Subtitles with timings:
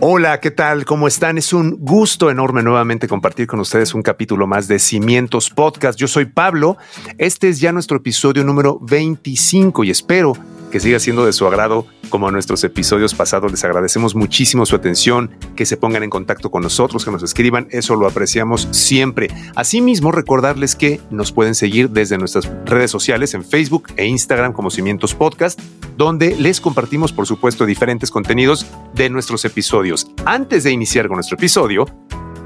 [0.00, 0.84] Hola, ¿qué tal?
[0.84, 1.38] ¿Cómo están?
[1.38, 5.98] Es un gusto enorme nuevamente compartir con ustedes un capítulo más de Cimientos Podcast.
[5.98, 6.76] Yo soy Pablo.
[7.18, 10.34] Este es ya nuestro episodio número 25 y espero
[10.70, 13.50] que siga siendo de su agrado como nuestros episodios pasados.
[13.50, 17.68] Les agradecemos muchísimo su atención, que se pongan en contacto con nosotros, que nos escriban,
[17.70, 19.28] eso lo apreciamos siempre.
[19.54, 24.70] Asimismo, recordarles que nos pueden seguir desde nuestras redes sociales en Facebook e Instagram como
[24.70, 25.60] Cimientos Podcast,
[25.96, 30.10] donde les compartimos, por supuesto, diferentes contenidos de nuestros episodios.
[30.24, 31.86] Antes de iniciar con nuestro episodio,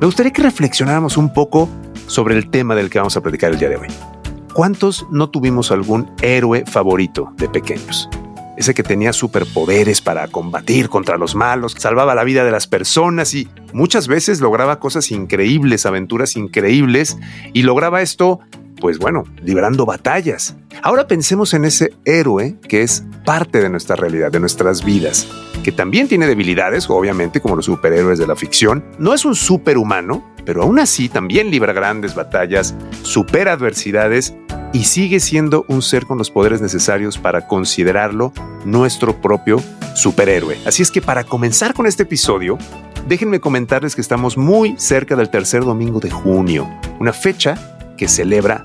[0.00, 1.68] me gustaría que reflexionáramos un poco
[2.06, 4.21] sobre el tema del que vamos a platicar el día de hoy.
[4.55, 8.11] ¿Cuántos no tuvimos algún héroe favorito de pequeños?
[8.59, 13.33] Ese que tenía superpoderes para combatir contra los malos, salvaba la vida de las personas
[13.33, 17.17] y muchas veces lograba cosas increíbles, aventuras increíbles
[17.55, 18.41] y lograba esto,
[18.78, 20.55] pues bueno, librando batallas.
[20.83, 25.27] Ahora pensemos en ese héroe que es parte de nuestra realidad, de nuestras vidas,
[25.64, 28.84] que también tiene debilidades, obviamente, como los superhéroes de la ficción.
[28.98, 34.34] No es un superhumano, pero aún así también libra grandes batallas, supera adversidades
[34.72, 38.32] y sigue siendo un ser con los poderes necesarios para considerarlo
[38.64, 39.62] nuestro propio
[39.94, 40.58] superhéroe.
[40.66, 42.58] Así es que para comenzar con este episodio,
[43.06, 47.54] déjenme comentarles que estamos muy cerca del tercer domingo de junio, una fecha
[47.96, 48.64] que celebra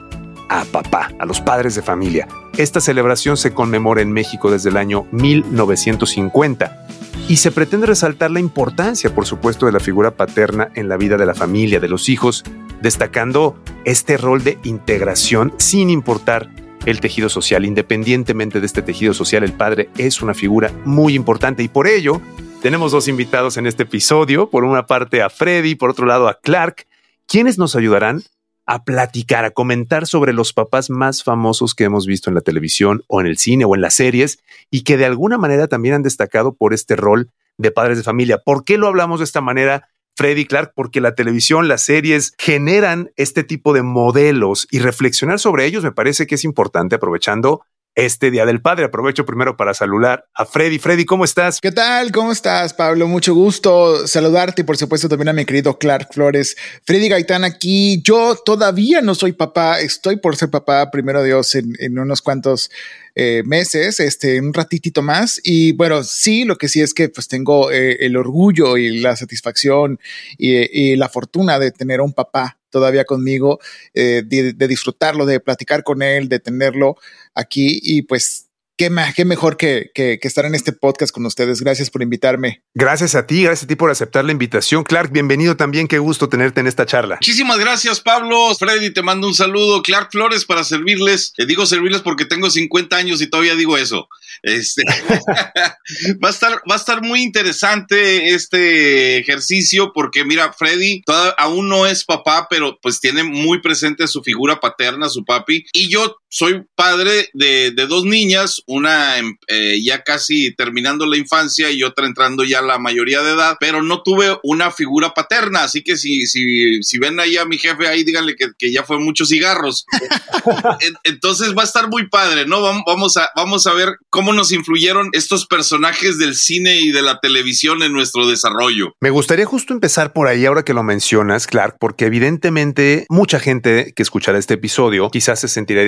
[0.49, 2.27] a papá, a los padres de familia.
[2.57, 6.87] Esta celebración se conmemora en México desde el año 1950
[7.27, 11.17] y se pretende resaltar la importancia, por supuesto, de la figura paterna en la vida
[11.17, 12.43] de la familia, de los hijos,
[12.81, 16.49] destacando este rol de integración sin importar
[16.85, 17.65] el tejido social.
[17.65, 22.21] Independientemente de este tejido social, el padre es una figura muy importante y por ello
[22.61, 24.49] tenemos dos invitados en este episodio.
[24.49, 26.87] Por una parte a Freddy, por otro lado a Clark,
[27.27, 28.23] quienes nos ayudarán
[28.67, 33.03] a platicar, a comentar sobre los papás más famosos que hemos visto en la televisión
[33.07, 34.39] o en el cine o en las series
[34.69, 38.37] y que de alguna manera también han destacado por este rol de padres de familia.
[38.37, 39.87] ¿Por qué lo hablamos de esta manera?
[40.17, 45.65] Freddy Clark, porque la televisión, las series generan este tipo de modelos y reflexionar sobre
[45.65, 47.61] ellos me parece que es importante aprovechando
[47.97, 48.85] este Día del Padre.
[48.85, 50.77] Aprovecho primero para saludar a Freddy.
[50.77, 51.59] Freddy, ¿cómo estás?
[51.59, 52.11] ¿Qué tal?
[52.11, 53.07] ¿Cómo estás, Pablo?
[53.07, 56.55] Mucho gusto saludarte y por supuesto también a mi querido Clark Flores.
[56.85, 57.99] Freddy Gaitán aquí.
[58.03, 62.69] Yo todavía no soy papá, estoy por ser papá, primero Dios, en, unos cuantos
[63.15, 65.41] eh, meses, este, un ratitito más.
[65.43, 69.15] Y bueno, sí, lo que sí es que pues tengo eh, el orgullo y la
[69.15, 69.99] satisfacción
[70.37, 73.59] y, la fortuna de tener a un papá todavía conmigo,
[73.93, 76.97] eh, de, disfrutarlo, de platicar con él, de tenerlo
[77.37, 81.61] aquí y pues qué, qué mejor que, que, que, estar en este podcast con ustedes.
[81.61, 82.63] Gracias por invitarme.
[82.73, 84.83] Gracias a ti, gracias a ti por aceptar la invitación.
[84.83, 85.87] Clark, bienvenido también.
[85.87, 87.15] Qué gusto tenerte en esta charla.
[87.15, 88.53] Muchísimas gracias, Pablo.
[88.55, 89.81] Freddy, te mando un saludo.
[89.81, 91.33] Clark Flores para servirles.
[91.35, 94.07] Te digo servirles porque tengo 50 años y todavía digo eso.
[94.43, 94.83] Este,
[96.23, 101.67] va, a estar, va a estar muy interesante este ejercicio porque, mira, Freddy toda, aún
[101.69, 105.65] no es papá, pero pues tiene muy presente su figura paterna, su papi.
[105.73, 109.15] Y yo soy padre de, de dos niñas, una
[109.47, 113.57] eh, ya casi terminando la infancia y otra entrando ya a la mayoría de edad,
[113.59, 117.57] pero no tuve una figura paterna, así que si, si, si ven ahí a mi
[117.57, 119.85] jefe ahí, díganle que, que ya fue muchos cigarros.
[121.03, 122.61] Entonces va a estar muy padre, ¿no?
[122.61, 127.19] Vamos a, vamos a ver cómo nos influyeron estos personajes del cine y de la
[127.19, 128.93] televisión en nuestro desarrollo.
[128.99, 133.93] Me gustaría justo empezar por ahí ahora que lo mencionas, Clark, porque evidentemente mucha gente
[133.95, 135.83] que escuchará este episodio quizás se sentirá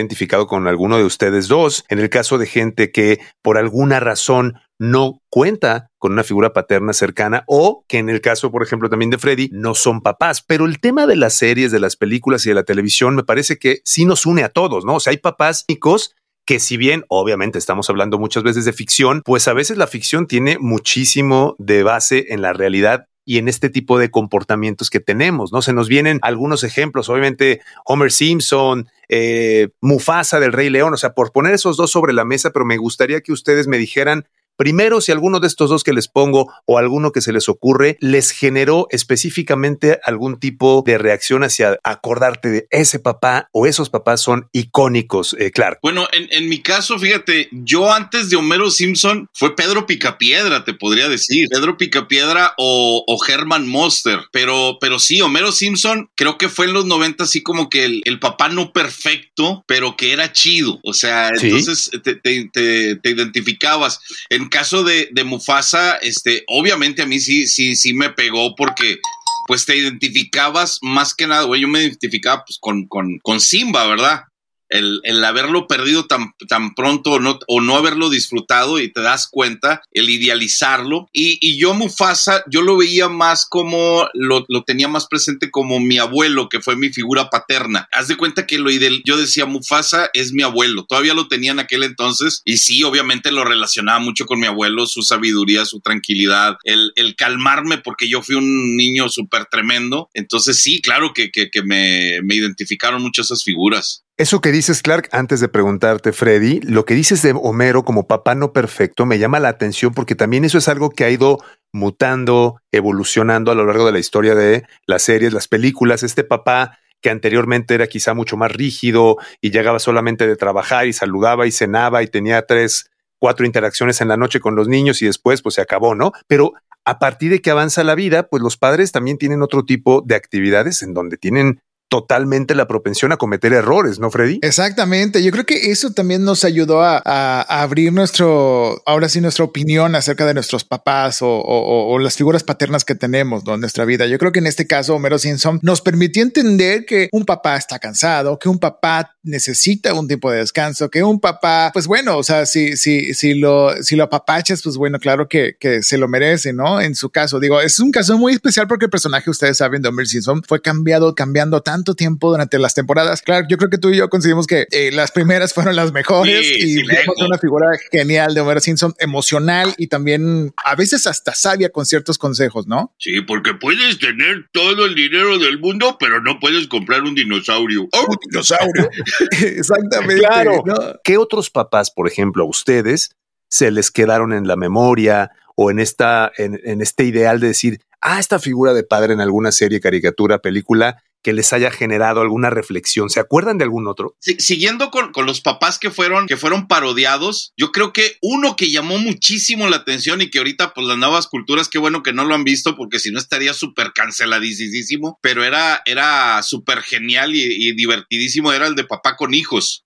[0.48, 1.84] con alguno de ustedes dos.
[1.90, 6.94] En el caso de gente que por alguna razón no cuenta con una figura paterna
[6.94, 10.42] cercana o que en el caso, por ejemplo, también de Freddy, no son papás.
[10.42, 13.58] Pero el tema de las series, de las películas y de la televisión me parece
[13.58, 14.96] que sí nos une a todos, ¿no?
[14.96, 16.16] O sea, hay papás únicos
[16.46, 20.26] que si bien obviamente estamos hablando muchas veces de ficción, pues a veces la ficción
[20.26, 25.54] tiene muchísimo de base en la realidad y en este tipo de comportamientos que tenemos,
[25.54, 25.62] ¿no?
[25.62, 31.14] Se nos vienen algunos ejemplos, obviamente Homer Simpson, eh, Mufasa del Rey León, o sea,
[31.14, 34.26] por poner esos dos sobre la mesa, pero me gustaría que ustedes me dijeran
[34.60, 37.98] primero, si alguno de estos dos que les pongo o alguno que se les ocurre
[38.02, 44.22] les generó específicamente algún tipo de reacción hacia acordarte de ese papá o esos papás
[44.22, 45.80] son icónicos, eh, Clark.
[45.82, 51.08] Bueno, en, mi caso, fíjate, yo antes de Homero Simpson fue Pedro Picapiedra, te podría
[51.08, 51.48] decir.
[51.50, 54.20] Pedro Picapiedra o, o Herman Monster.
[54.34, 58.20] Pero, pero sí, Homero Simpson creo que fue en los 90 así como que el,
[58.20, 60.82] papá no perfecto, pero que era chido.
[60.84, 64.02] O sea, entonces te, identificabas.
[64.30, 69.00] En caso de, de Mufasa, este, obviamente a mí sí, sí, sí me pegó porque
[69.48, 73.88] pues te identificabas más que nada, güey, yo me identificaba pues con, con, con Simba,
[73.88, 74.26] ¿verdad?
[74.70, 79.02] El, el, haberlo perdido tan, tan pronto o no, o no, haberlo disfrutado y te
[79.02, 81.10] das cuenta, el idealizarlo.
[81.12, 85.80] Y, y yo Mufasa, yo lo veía más como, lo, lo, tenía más presente como
[85.80, 87.88] mi abuelo, que fue mi figura paterna.
[87.92, 91.52] Haz de cuenta que lo ideal, yo decía Mufasa es mi abuelo, todavía lo tenía
[91.52, 95.82] en aquel entonces y sí, obviamente lo relacionaba mucho con mi abuelo, su sabiduría, su
[95.82, 100.10] tranquilidad, el, el calmarme porque yo fui un niño súper tremendo.
[100.14, 104.04] Entonces sí, claro que, que, me, me identificaron mucho esas figuras.
[104.20, 108.36] Eso que dices, Clark, antes de preguntarte, Freddy, lo que dices de Homero como papá
[108.36, 111.38] no perfecto me llama la atención porque también eso es algo que ha ido
[111.72, 116.04] mutando, evolucionando a lo largo de la historia de las series, las películas.
[116.04, 120.92] Este papá que anteriormente era quizá mucho más rígido y llegaba solamente de trabajar y
[120.92, 125.06] saludaba y cenaba y tenía tres, cuatro interacciones en la noche con los niños y
[125.06, 126.12] después pues se acabó, ¿no?
[126.28, 126.52] Pero
[126.84, 130.16] a partir de que avanza la vida, pues los padres también tienen otro tipo de
[130.16, 134.40] actividades en donde tienen totalmente la propensión a cometer errores, ¿no, Freddy?
[134.44, 135.24] Exactamente.
[135.24, 137.00] Yo creo que eso también nos ayudó a,
[137.42, 142.96] abrir nuestro, ahora sí, nuestra opinión acerca de nuestros papás o, las figuras paternas que
[142.96, 144.06] tenemos en nuestra vida.
[144.06, 147.80] Yo creo que en este caso, Homero Simpson nos permitió entender que un papá está
[147.80, 152.24] cansado, que un papá necesita un tiempo de descanso, que un papá, pues bueno, o
[152.24, 156.08] sea, si, si, si lo, si lo apapachas, pues bueno, claro que, que se lo
[156.08, 156.80] merece, ¿no?
[156.80, 159.90] En su caso, digo, es un caso muy especial porque el personaje, ustedes saben, de
[159.90, 163.22] Homero Simpson fue cambiado, cambiando tanto tanto tiempo durante las temporadas.
[163.22, 166.46] Claro, yo creo que tú y yo conseguimos que eh, las primeras fueron las mejores
[166.46, 171.70] y vimos una figura genial de Homero Simpson, emocional y también a veces hasta sabia
[171.70, 172.94] con ciertos consejos, ¿no?
[172.98, 177.84] Sí, porque puedes tener todo el dinero del mundo, pero no puedes comprar un dinosaurio.
[177.84, 178.90] Un dinosaurio.
[179.42, 180.20] Exactamente.
[180.20, 180.64] Claro.
[181.04, 183.16] ¿Qué otros papás, por ejemplo, a ustedes
[183.50, 187.80] se les quedaron en la memoria o en esta, en, en este ideal de decir,
[188.02, 192.50] ah, esta figura de padre en alguna serie, caricatura, película, que les haya generado alguna
[192.50, 193.10] reflexión.
[193.10, 194.16] ¿Se acuerdan de algún otro?
[194.20, 198.98] siguiendo con, los papás que fueron, que fueron parodiados, yo creo que uno que llamó
[199.00, 202.36] muchísimo la atención y que ahorita, pues las nuevas culturas, qué bueno que no lo
[202.36, 208.54] han visto, porque si no estaría súper canceladísimo, pero era, era súper genial y, divertidísimo,
[208.54, 209.86] era el de papá con hijos.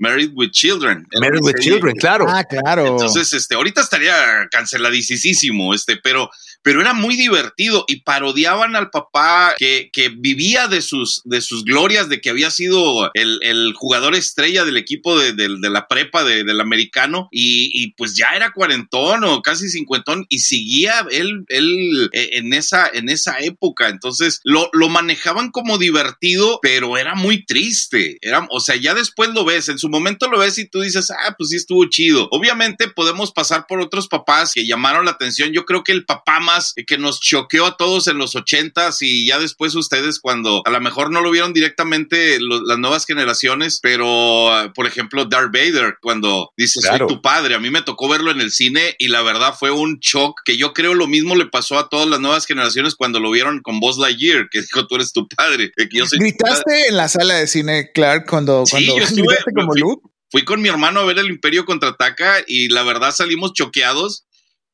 [0.00, 1.04] Married with Children.
[1.20, 2.26] Married with Children, claro.
[2.28, 2.86] Ah, claro.
[2.86, 4.14] Entonces, este, ahorita estaría
[4.48, 6.30] canceladísimo, este, pero
[6.62, 11.64] pero era muy divertido y parodiaban al papá que, que vivía de sus, de sus
[11.64, 16.24] glorias, de que había sido el, el jugador estrella del equipo de, de, la prepa
[16.24, 21.44] de, del americano y, y, pues ya era cuarentón o casi cincuentón y seguía él,
[21.48, 23.88] él eh, en, esa, en esa época.
[23.88, 28.18] Entonces lo, lo manejaban como divertido, pero era muy triste.
[28.20, 31.10] Era, o sea, ya después lo ves, en su momento lo ves y tú dices,
[31.10, 32.28] ah, pues sí estuvo chido.
[32.30, 35.52] Obviamente podemos pasar por otros papás que llamaron la atención.
[35.52, 39.26] Yo creo que el papá más que nos choqueó a todos en los ochentas y
[39.26, 44.50] ya después ustedes cuando a lo mejor no lo vieron directamente las nuevas generaciones, pero
[44.50, 48.30] ah, por ejemplo Darth Vader cuando dice soy tu padre, a mí me tocó verlo
[48.30, 51.46] en el cine y la verdad fue un shock que yo creo lo mismo le
[51.46, 54.96] pasó a todas las nuevas generaciones cuando lo vieron con Buzz Lightyear, que dijo tú
[54.96, 55.70] eres tu padre.
[55.76, 59.74] Que yo soy ¿Gritaste en la sala de cine, Clark, cuando, sí, yo estuve, como
[59.74, 60.08] Luke?
[60.30, 64.26] Fui con mi hermano a ver el Imperio contraataca y la verdad salimos choqueados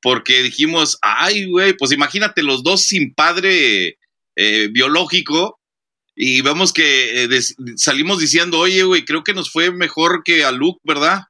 [0.05, 3.97] porque dijimos, ay, güey, pues imagínate los dos sin padre
[4.37, 5.59] eh, biológico
[6.15, 7.41] y vemos que eh,
[7.77, 11.23] salimos diciendo, oye, güey, creo que nos fue mejor que a Luke, ¿verdad?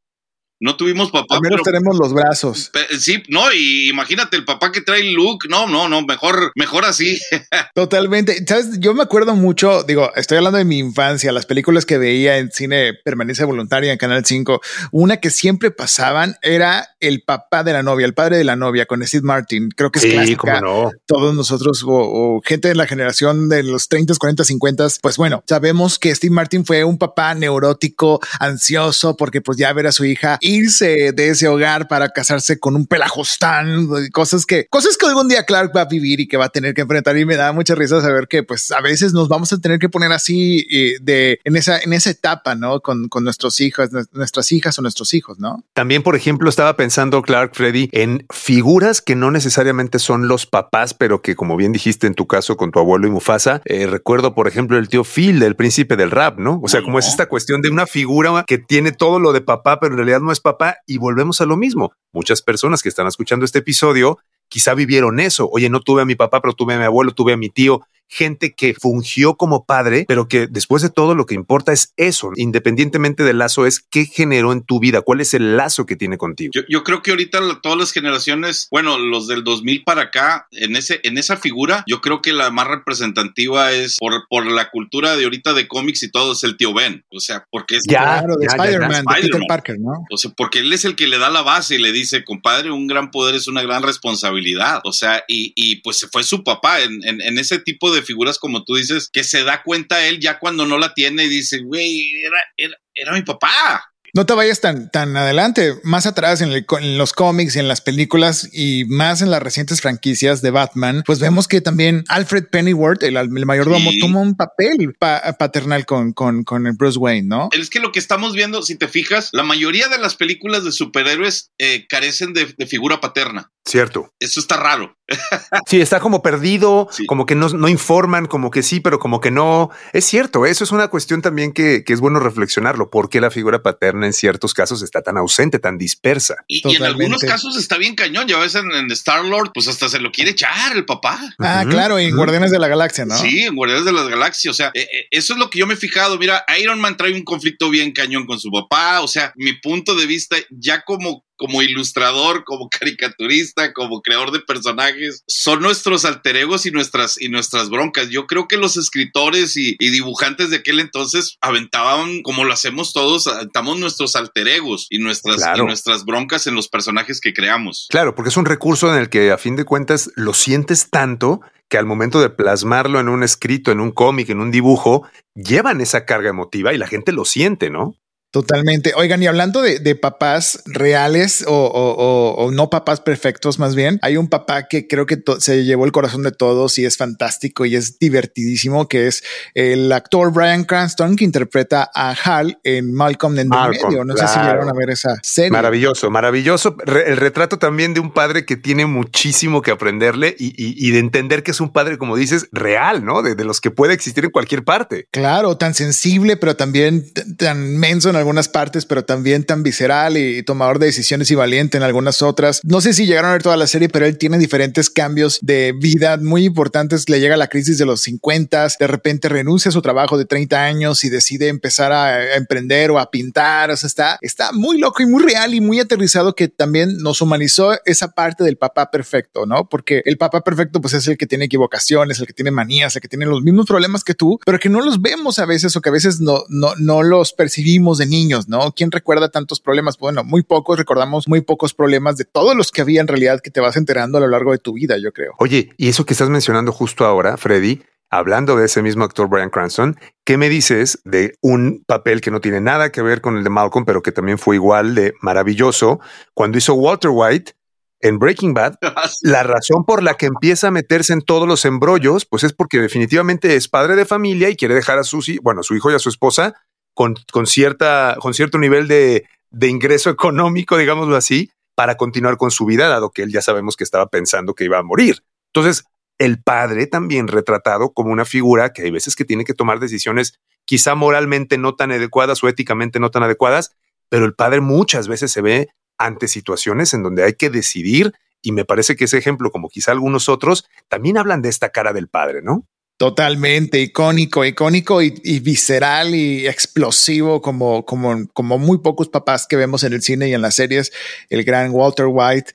[0.65, 1.35] No tuvimos papá.
[1.35, 2.73] Al menos tenemos los brazos.
[2.99, 5.47] Sí, no, y imagínate el papá que trae Luke.
[5.47, 7.21] No, no, no, mejor, mejor así.
[7.75, 8.43] Totalmente.
[8.47, 12.39] Sabes, yo me acuerdo mucho, digo, estoy hablando de mi infancia, las películas que veía
[12.39, 14.63] en cine permanencia voluntaria en Canal 5.
[14.91, 18.87] Una que siempre pasaban era el papá de la novia, el padre de la novia
[18.87, 19.69] con Steve Martin.
[19.69, 20.93] Creo que es sí, no.
[21.05, 25.99] Todos nosotros o, gente de la generación de los 30, 40, 50, pues bueno, sabemos
[25.99, 30.39] que Steve Martin fue un papá neurótico, ansioso, porque pues ya ver a su hija
[30.41, 35.29] y irse de ese hogar para casarse con un pelajostán, cosas que, cosas que algún
[35.29, 37.17] día Clark va a vivir y que va a tener que enfrentar.
[37.17, 39.89] Y me da mucha risa saber que, pues, a veces nos vamos a tener que
[39.89, 42.81] poner así eh, de en esa, en esa etapa, ¿no?
[42.81, 45.65] Con, con nuestros hijos, nuestras hijas o nuestros hijos, ¿no?
[45.75, 50.95] También, por ejemplo, estaba pensando Clark Freddy en figuras que no necesariamente son los papás,
[50.95, 54.35] pero que, como bien dijiste en tu caso con tu abuelo y Mufasa, eh, recuerdo,
[54.35, 56.61] por ejemplo, el tío Phil, del príncipe del rap, ¿no?
[56.63, 59.81] O sea, como es esta cuestión de una figura que tiene todo lo de papá,
[59.81, 61.93] pero en realidad no es papá, y volvemos a lo mismo.
[62.13, 65.49] Muchas personas que están escuchando este episodio quizá vivieron eso.
[65.51, 67.81] Oye, no tuve a mi papá, pero tuve a mi abuelo, tuve a mi tío
[68.09, 72.31] gente que fungió como padre, pero que después de todo lo que importa es eso,
[72.37, 76.19] independientemente del lazo, es qué generó en tu vida, cuál es el lazo que tiene
[76.19, 76.53] contigo.
[76.69, 81.01] Yo, creo que ahorita todas las generaciones, bueno, los del 2000 para acá, en, ese,
[81.03, 85.25] en esa figura, yo creo que la más representativa es por, por la cultura de
[85.25, 87.05] ahorita de cómics y todo, es el tío Ben.
[87.11, 90.05] O sea, porque es claro, de Spider-Man, de Peter Parker, ¿no?
[90.11, 92.71] O sea, porque él es el que le da la base y le dice, compadre,
[92.71, 94.81] un gran poder es una gran responsabilidad.
[94.85, 97.94] O sea, y, y pues se fue su papá en, en, en ese tipo de
[97.95, 101.25] de figuras, como tú dices, que se da cuenta él ya cuando no la tiene
[101.25, 103.94] y dice, güey, era, era, era mi papá.
[104.15, 106.53] No te vayas tan, tan adelante, más atrás en,
[106.97, 111.19] los cómics y en las películas y más en las recientes franquicias de Batman, pues
[111.19, 116.69] vemos que también Alfred Pennyworth, el, el mayordomo, tomó un papel paternal con, con, con,
[116.69, 117.49] el Bruce Wayne, ¿no?
[117.51, 120.71] Es que lo que estamos viendo, si te fijas, la mayoría de las películas de
[120.71, 123.51] superhéroes eh, carecen de, de figura paterna.
[123.67, 124.13] Cierto.
[124.21, 124.99] Eso está raro.
[125.67, 129.31] sí, está como perdido, como que no, no, informan, como que sí, pero como que
[129.31, 129.71] no.
[129.95, 133.63] Es cierto, eso es una cuestión también que, que es bueno reflexionarlo, porque la figura
[133.63, 136.37] paterna en ciertos casos está tan ausente, tan dispersa.
[136.47, 139.99] Y, en algunos casos está bien cañón, ya ves en, Star Lord, pues hasta se
[139.99, 141.21] lo quiere echar el papá.
[141.39, 143.17] Ah, claro, en Guardianes de la Galaxia, ¿no?
[143.17, 145.67] Sí, en Guardianes de las Galaxias, o sea, eh, eh, eso es lo que yo
[145.67, 149.09] me he fijado, mira, Iron Man trae un conflicto bien cañón con su papá, o
[149.09, 155.23] sea, mi punto de vista, ya como como ilustrador, como caricaturista, como creador de personajes,
[155.27, 158.11] son nuestros alter egos y nuestras, y nuestras broncas.
[158.11, 163.27] Yo creo que los escritores y, dibujantes de aquel entonces aventaban, como lo hacemos todos,
[163.27, 167.87] aventamos nuestros alter egos y nuestras, y nuestras broncas en los personajes que creamos.
[167.91, 171.41] Claro, porque es un recurso en el que a fin de cuentas lo sientes tanto
[171.69, 175.81] que al momento de plasmarlo en un escrito, en un cómic, en un dibujo, llevan
[175.81, 177.97] esa carga emotiva y la gente lo siente, ¿no?
[178.35, 178.95] Totalmente.
[178.97, 184.67] Oigan, y hablando de, papás reales o, no papás perfectos, más bien, hay un papá
[184.67, 188.89] que creo que se llevó el corazón de todos y es fantástico y es divertidísimo,
[188.89, 189.23] que es
[189.55, 194.05] el actor Brian Cranston que interpreta a Hal en Malcolm en el medio.
[194.05, 195.53] No sé si llegaron a ver esa serie.
[195.53, 196.77] Maravilloso, maravilloso.
[197.07, 201.53] el retrato también de un padre que tiene muchísimo que aprenderle y, de entender que
[201.53, 203.23] es un padre, como dices, real, ¿no?
[203.23, 205.07] De, de, los que puede existir en cualquier parte.
[205.13, 210.43] Claro, tan sensible, pero también tan menso en algunas partes, pero también tan visceral y,
[210.43, 212.61] tomador de decisiones y valiente en algunas otras.
[212.65, 215.73] No sé si llegaron a ver toda la serie, pero él tiene diferentes cambios de
[215.73, 217.09] vida muy importantes.
[217.09, 220.65] Le llega la crisis de los 50, de repente renuncia a su trabajo de 30
[220.65, 223.71] años y decide empezar a, emprender o a pintar.
[223.71, 227.21] O sea, está, está muy loco y muy real y muy aterrizado que también nos
[227.21, 229.69] humanizó esa parte del papá perfecto, ¿no?
[229.69, 233.03] Porque el papá perfecto pues es el que tiene equivocaciones, el que tiene manías, el
[233.03, 235.81] que tiene los mismos problemas que tú, pero que no los vemos a veces o
[235.81, 238.73] que a veces no, no, no los percibimos de niños, ¿no?
[238.73, 239.99] ¿Quién recuerda tantos problemas?
[239.99, 243.51] Bueno, muy pocos recordamos muy pocos problemas de todos los que había en realidad que
[243.51, 245.33] te vas enterando a lo largo de tu vida, yo creo.
[245.39, 249.51] Oye, y eso que estás mencionando justo ahora, Freddy, hablando de ese mismo actor Brian
[249.51, 253.45] Cranston, ¿qué me dices de un papel que no tiene nada que ver con el
[253.45, 256.01] de Malcolm, pero que también fue igual de maravilloso
[256.35, 257.53] cuando hizo Walter White?
[258.01, 261.65] En Breaking Bad, ah, la razón por la que empieza a meterse en todos los
[261.65, 265.61] embrollos, pues es porque definitivamente es padre de familia y quiere dejar a su, bueno,
[265.61, 266.55] a su hijo y a su esposa
[266.95, 272.65] con, cierta, con cierto nivel de, de ingreso económico, digámoslo así, para continuar con su
[272.65, 275.25] vida, dado que él ya sabemos que estaba pensando que iba a morir.
[275.53, 275.85] Entonces,
[276.19, 280.39] el padre también retratado como una figura que hay veces que tiene que tomar decisiones
[280.65, 283.73] quizá moralmente no tan adecuadas o éticamente no tan adecuadas,
[284.09, 288.53] pero el padre muchas veces se ve ante situaciones en donde hay que decidir y
[288.53, 292.09] me parece que ese ejemplo, como quizá algunos otros, también hablan de esta cara del
[292.09, 292.67] padre, ¿no?
[292.97, 295.11] Totalmente icónico, icónico y,
[295.41, 300.35] visceral y explosivo como, como, como muy pocos papás que vemos en el cine y
[300.35, 300.93] en las series.
[301.29, 302.53] El gran Walter White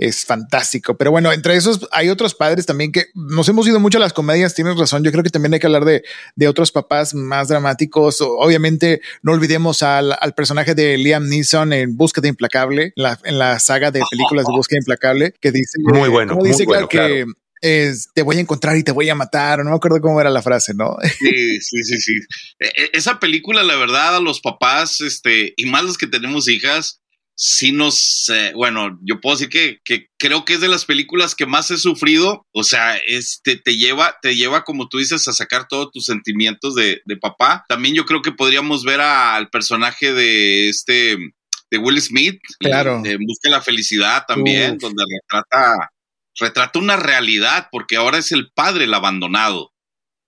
[0.00, 0.96] es fantástico.
[0.96, 4.12] Pero bueno, entre esos hay otros padres también que nos hemos ido mucho a las
[4.12, 4.54] comedias.
[4.54, 5.04] Tienes razón.
[5.04, 6.02] Yo creo que también hay que hablar de,
[6.36, 8.20] de otros papás más dramáticos.
[8.20, 13.58] Obviamente, no olvidemos al, al personaje de Liam Neeson en Búsqueda Implacable, la, en la
[13.58, 17.26] saga de películas de Búsqueda Implacable, que dice muy bueno, dice que
[17.60, 20.30] es, te voy a encontrar y te voy a matar, no me acuerdo cómo era
[20.30, 20.96] la frase, ¿no?
[21.18, 22.12] Sí, sí, sí, sí.
[22.58, 26.48] E, e, esa película, la verdad, a los papás, este, y más los que tenemos
[26.48, 27.00] hijas,
[27.42, 31.34] sí nos, eh, bueno, yo puedo decir que, que, creo que es de las películas
[31.34, 35.32] que más he sufrido, o sea, este, te lleva, te lleva, como tú dices, a
[35.32, 37.64] sacar todos tus sentimientos de, de papá.
[37.66, 41.16] También yo creo que podríamos ver al personaje de este,
[41.70, 43.00] de Will Smith, claro.
[43.02, 45.90] de Busca la Felicidad también, donde retrata,
[46.40, 49.72] retrata una realidad, porque ahora es el padre el abandonado,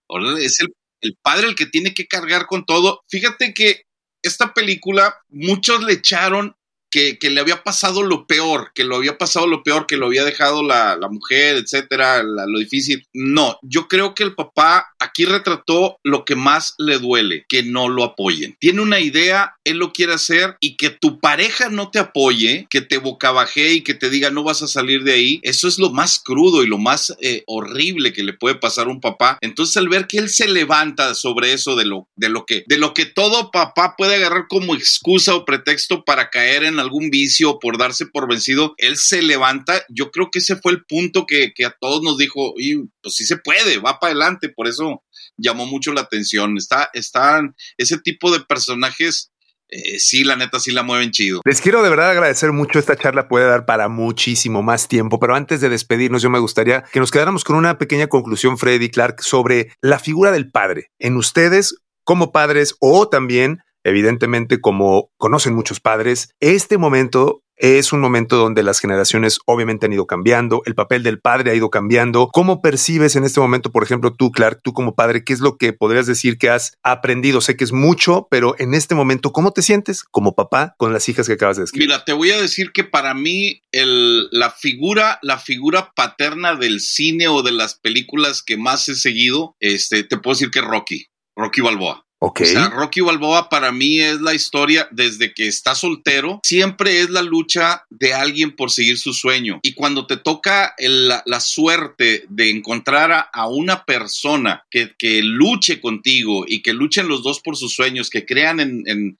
[0.08, 0.68] ahora es el,
[1.00, 3.02] el padre el que tiene que cargar con todo.
[3.08, 3.82] Fíjate que
[4.22, 6.56] esta película, muchos le echaron
[6.92, 10.24] que, le había pasado lo peor, que lo había pasado lo peor, que lo había
[10.24, 13.06] dejado la, mujer, etcétera, lo difícil.
[13.12, 17.88] No, yo creo que el papá aquí retrató lo que más le duele, que no
[17.88, 18.56] lo apoyen.
[18.60, 22.82] Tiene una idea, él lo quiere hacer y que tu pareja no te apoye, que
[22.82, 25.90] te bocabaje y que te diga no vas a salir de ahí, eso es lo
[25.90, 29.38] más crudo y lo más eh, horrible que le puede pasar a un papá.
[29.40, 32.78] Entonces al ver que él se levanta sobre eso de lo, de lo que, de
[32.78, 37.58] lo que todo papá puede agarrar como excusa o pretexto para caer en algún vicio
[37.58, 39.82] por darse por vencido, él se levanta.
[39.88, 43.14] Yo creo que ese fue el punto que, que a todos nos dijo, y pues
[43.14, 44.48] sí se puede, va para adelante.
[44.48, 45.02] Por eso
[45.36, 46.56] llamó mucho la atención.
[46.56, 49.30] Está, están ese tipo de personajes.
[49.68, 51.40] Eh, sí, la neta, sí la mueven chido.
[51.46, 52.78] Les quiero de verdad agradecer mucho.
[52.78, 56.82] Esta charla puede dar para muchísimo más tiempo, pero antes de despedirnos, yo me gustaría
[56.92, 61.16] que nos quedáramos con una pequeña conclusión, Freddy Clark, sobre la figura del padre en
[61.16, 68.38] ustedes como padres o también evidentemente, como conocen muchos padres, este momento es un momento
[68.38, 72.28] donde las generaciones obviamente han ido cambiando, el papel del padre ha ido cambiando.
[72.32, 75.56] ¿Cómo percibes en este momento, por ejemplo, tú, Clark, tú como padre, qué es lo
[75.56, 77.40] que podrías decir que has aprendido?
[77.40, 81.08] Sé que es mucho, pero en este momento, ¿cómo te sientes como papá con las
[81.08, 81.86] hijas que acabas de escribir?
[81.86, 87.28] Mira, te voy a decir que para mí la figura, la figura paterna del cine
[87.28, 91.60] o de las películas que más he seguido, este, te puedo decir que Rocky, Rocky
[91.60, 92.04] Balboa.
[92.24, 92.46] Okay.
[92.46, 97.10] O sea, Rocky Balboa para mí es la historia desde que está soltero, siempre es
[97.10, 99.58] la lucha de alguien por seguir su sueño.
[99.64, 106.44] Y cuando te toca la, suerte de encontrar a, una persona que, que, luche contigo
[106.46, 109.16] y que luchen los dos por sus sueños, que crean en, en,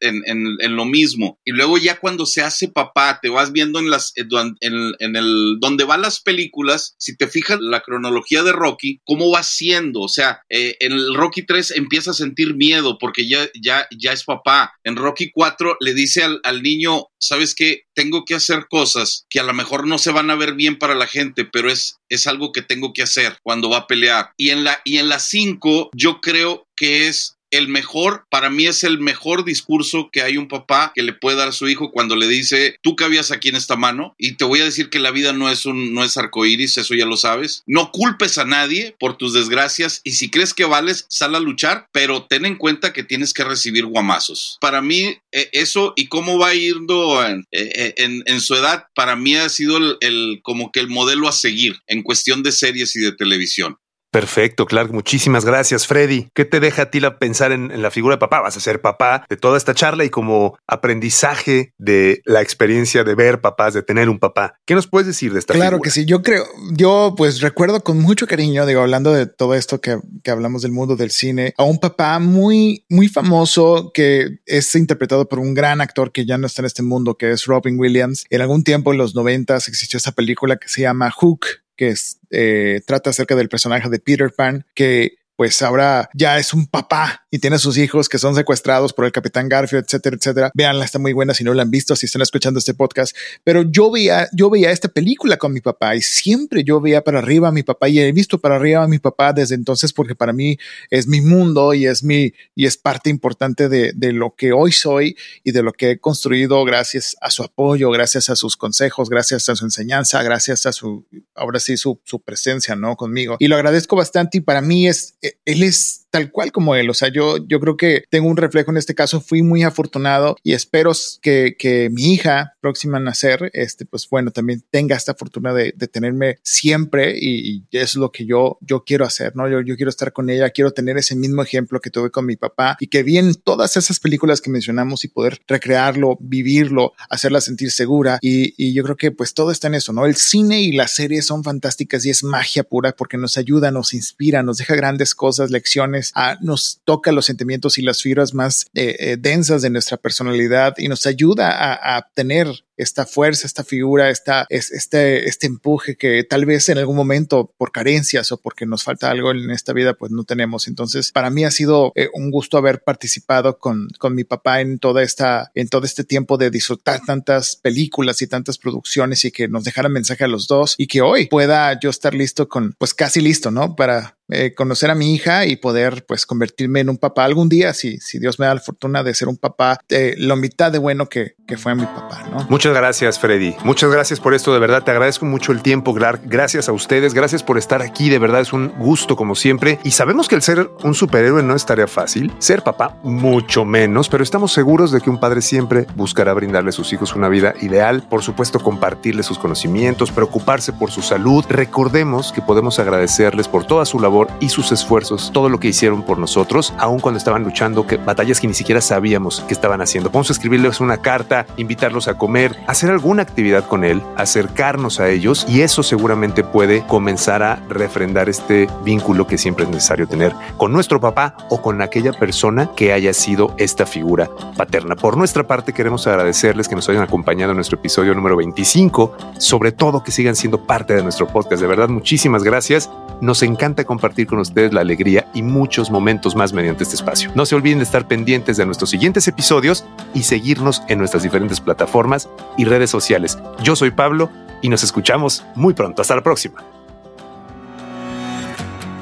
[0.00, 1.38] en, lo mismo.
[1.44, 5.84] Y luego ya cuando se hace papá, te vas viendo en las en, el donde
[5.84, 10.00] van las películas, si te fijas la cronología de Rocky, cómo va siendo.
[10.00, 14.12] O sea, eh, en el Rocky 3 empiezas a sentir miedo porque ya, ya, ya
[14.12, 14.72] es papá.
[14.84, 17.82] En Rocky 4 le dice al, al niño, ¿sabes qué?
[17.94, 20.94] Tengo que hacer cosas que a lo mejor no se van a ver bien para
[20.94, 24.30] la gente, pero es, es algo que tengo que hacer cuando va a pelear.
[24.36, 28.66] Y en la, y en la 5 yo creo que es el mejor, para mí
[28.66, 31.92] es el mejor discurso que hay un papá que le puede dar a su hijo
[31.92, 34.98] cuando le dice, tú cabías aquí en esta mano y te voy a decir que
[34.98, 37.62] la vida no es un, no es arcoíris, eso ya lo sabes.
[37.66, 41.88] No culpes a nadie por tus desgracias y si crees que vales, sal a luchar,
[41.92, 44.56] pero ten en cuenta que tienes que recibir guamazos.
[44.60, 49.14] Para mí, eh, eso y cómo va yendo en, eh, en, en, su edad, para
[49.14, 53.00] mí ha sido el como que el modelo a seguir en cuestión de series y
[53.00, 53.76] de televisión.
[54.12, 54.92] Perfecto, Clark.
[54.92, 56.28] Muchísimas gracias, Freddy.
[56.34, 58.42] ¿Qué te deja a ti la pensar en, en, la figura de papá?
[58.42, 63.14] Vas a ser papá de toda esta charla y como aprendizaje de la experiencia de
[63.14, 64.54] ver papás, de tener un papá.
[64.66, 65.84] ¿Qué nos puedes decir de esta Claro figura?
[65.84, 66.04] que sí.
[66.04, 70.30] Yo creo, yo pues recuerdo con mucho cariño, digo, hablando de todo esto que, que
[70.30, 75.38] hablamos del mundo del cine, a un papá muy, muy famoso que es interpretado por
[75.38, 78.26] un gran actor que ya no está en este mundo, que es Robin Williams.
[78.28, 82.18] En algún tiempo en los noventas existió esta película que se llama Hook, que es,
[82.30, 87.26] eh, trata acerca del personaje de Peter Pan, que pues ahora ya es un papá
[87.28, 90.50] y tiene sus hijos que son secuestrados por el capitán Garfield, etcétera, etcétera.
[90.54, 93.16] Veanla, está muy buena si no la han visto, si están escuchando este podcast.
[93.42, 97.18] Pero yo veía, yo veía esta película con mi papá y siempre yo veía para
[97.18, 100.14] arriba a mi papá y he visto para arriba a mi papá desde entonces porque
[100.14, 100.58] para mí
[100.90, 104.70] es mi mundo y es mi, y es parte importante de, de lo que hoy
[104.70, 109.10] soy y de lo que he construido gracias a su apoyo, gracias a sus consejos,
[109.10, 112.94] gracias a su enseñanza, gracias a su, ahora sí, su, su presencia, ¿no?
[112.94, 113.38] Conmigo.
[113.40, 116.90] Y lo agradezco bastante y para mí es, él es tal cual como él.
[116.90, 119.20] O sea, yo, yo creo que tengo un reflejo en este caso.
[119.20, 124.30] Fui muy afortunado y espero que, que mi hija próxima a nacer, este, pues bueno,
[124.30, 129.06] también tenga esta fortuna de, de tenerme siempre y, es lo que yo, yo quiero
[129.06, 129.48] hacer, ¿no?
[129.48, 132.36] Yo, yo quiero estar con ella, quiero tener ese mismo ejemplo que tuve con mi
[132.36, 137.40] papá y que vi en todas esas películas que mencionamos y poder recrearlo, vivirlo, hacerla
[137.40, 138.18] sentir segura.
[138.20, 140.04] Y, y yo creo que pues todo está en eso, ¿no?
[140.04, 143.94] El cine y las series son fantásticas y es magia pura porque nos ayuda, nos
[143.94, 148.66] inspira, nos deja grandes cosas, lecciones a, nos toca los sentimientos y las fibras más
[148.74, 153.64] eh, eh, densas de nuestra personalidad y nos ayuda a, a, tener esta fuerza, esta
[153.64, 158.66] figura, esta, este, este empuje que tal vez en algún momento por carencias o porque
[158.66, 160.68] nos falta algo en esta vida, pues no tenemos.
[160.68, 164.78] Entonces, para mí ha sido eh, un gusto haber participado con, con mi papá en
[164.78, 169.48] toda esta, en todo este tiempo de disfrutar tantas películas y tantas producciones y que
[169.48, 172.94] nos dejara mensaje a los dos y que hoy pueda yo estar listo con, pues
[172.94, 173.76] casi listo, ¿no?
[173.76, 177.74] Para eh, conocer a mi hija y poder pues convertirme en un papá algún día,
[177.74, 180.78] si, si Dios me da la fortuna de ser un papá, de lo mitad de
[180.78, 182.46] bueno que, que fue mi papá, ¿no?
[182.48, 183.56] Muchas gracias, Freddy.
[183.64, 184.82] Muchas gracias por esto, de verdad.
[184.82, 185.92] Te agradezco mucho el tiempo,
[186.24, 189.78] Gracias a ustedes, gracias por estar aquí, de verdad es un gusto como siempre.
[189.84, 194.08] Y sabemos que el ser un superhéroe no es tarea fácil, ser papá mucho menos,
[194.08, 197.54] pero estamos seguros de que un padre siempre buscará brindarle a sus hijos una vida
[197.60, 201.44] ideal, por supuesto compartirles sus conocimientos, preocuparse por su salud.
[201.48, 206.02] Recordemos que podemos agradecerles por toda su labor y sus esfuerzos, todo lo que hicieron
[206.02, 210.10] por nosotros, aun cuando estaban luchando que batallas que ni siquiera sabíamos que estaban haciendo.
[210.10, 215.46] Podemos escribirles una carta, invitarlos a comer, hacer alguna actividad con él, acercarnos a ellos
[215.48, 220.72] y eso seguramente puede comenzar a refrendar este vínculo que siempre es necesario tener con
[220.72, 224.96] nuestro papá o con aquella persona que haya sido esta figura paterna.
[224.96, 229.72] Por nuestra parte queremos agradecerles que nos hayan acompañado en nuestro episodio número 25, sobre
[229.72, 231.60] todo que sigan siendo parte de nuestro podcast.
[231.60, 232.90] De verdad, muchísimas gracias.
[233.20, 237.30] Nos encanta compartir con ustedes la alegría y muchos momentos más mediante este espacio.
[237.34, 241.60] No se olviden de estar pendientes de nuestros siguientes episodios y seguirnos en nuestras diferentes
[241.60, 243.38] plataformas y redes sociales.
[243.62, 246.02] Yo soy Pablo y nos escuchamos muy pronto.
[246.02, 246.62] Hasta la próxima.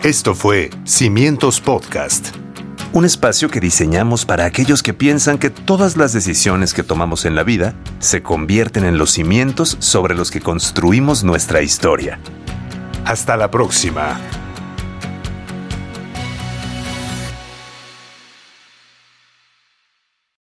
[0.02, 2.34] Esto fue Cimientos Podcast.
[2.92, 7.36] Un espacio que diseñamos para aquellos que piensan que todas las decisiones que tomamos en
[7.36, 12.18] la vida se convierten en los cimientos sobre los que construimos nuestra historia.
[13.04, 14.18] Hasta la próxima.